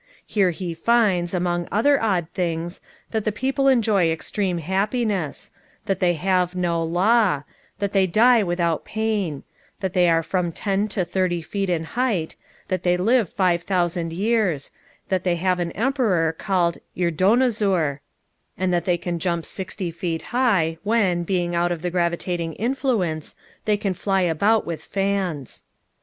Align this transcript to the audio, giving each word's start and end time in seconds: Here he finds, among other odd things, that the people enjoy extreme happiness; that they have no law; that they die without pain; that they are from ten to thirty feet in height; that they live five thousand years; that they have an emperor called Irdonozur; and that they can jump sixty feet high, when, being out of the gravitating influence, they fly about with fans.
Here 0.25 0.49
he 0.49 0.73
finds, 0.73 1.31
among 1.31 1.67
other 1.71 2.01
odd 2.01 2.25
things, 2.33 2.81
that 3.11 3.23
the 3.23 3.31
people 3.31 3.67
enjoy 3.67 4.09
extreme 4.09 4.57
happiness; 4.57 5.51
that 5.85 5.99
they 5.99 6.15
have 6.15 6.55
no 6.55 6.83
law; 6.83 7.43
that 7.77 7.91
they 7.91 8.07
die 8.07 8.41
without 8.41 8.83
pain; 8.83 9.43
that 9.79 9.93
they 9.93 10.09
are 10.09 10.23
from 10.23 10.51
ten 10.51 10.87
to 10.87 11.05
thirty 11.05 11.43
feet 11.43 11.69
in 11.69 11.83
height; 11.83 12.35
that 12.67 12.81
they 12.81 12.97
live 12.97 13.29
five 13.31 13.61
thousand 13.61 14.11
years; 14.11 14.71
that 15.09 15.23
they 15.23 15.35
have 15.35 15.59
an 15.59 15.71
emperor 15.73 16.31
called 16.33 16.79
Irdonozur; 16.97 17.99
and 18.57 18.73
that 18.73 18.85
they 18.85 18.97
can 18.97 19.19
jump 19.19 19.45
sixty 19.45 19.91
feet 19.91 20.23
high, 20.33 20.79
when, 20.81 21.21
being 21.21 21.53
out 21.53 21.71
of 21.71 21.83
the 21.83 21.91
gravitating 21.91 22.53
influence, 22.53 23.35
they 23.65 23.77
fly 23.77 24.21
about 24.21 24.65
with 24.65 24.81
fans. 24.83 25.61